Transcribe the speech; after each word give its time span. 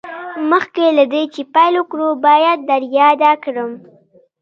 مخکې 0.49 0.85
له 0.97 1.03
دې 1.13 1.23
چې 1.33 1.41
پیل 1.53 1.73
وکړو 1.79 2.09
باید 2.25 2.57
در 2.69 2.81
یاده 2.97 3.31
کړم 3.43 3.71